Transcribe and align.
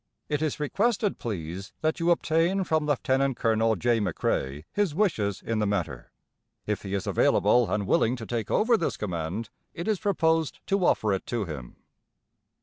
It 0.29 0.41
is 0.41 0.59
requested, 0.59 1.19
please, 1.19 1.73
that 1.81 1.99
you 1.99 2.09
obtain 2.09 2.63
from 2.63 2.87
Lieut. 2.87 3.03
Col. 3.03 3.75
J. 3.75 3.99
McCrae 3.99 4.63
his 4.73 4.95
wishes 4.95 5.43
in 5.43 5.59
the 5.59 5.67
matter. 5.67 6.11
If 6.65 6.81
he 6.81 6.95
is 6.95 7.05
available, 7.05 7.69
and 7.71 7.85
willing 7.85 8.15
to 8.15 8.25
take 8.25 8.49
over 8.49 8.77
this 8.77 8.97
command, 8.97 9.51
it 9.75 9.87
is 9.87 9.99
proposed 9.99 10.57
to 10.65 10.83
offer 10.87 11.13
it 11.13 11.27
to 11.27 11.45
him. 11.45 11.75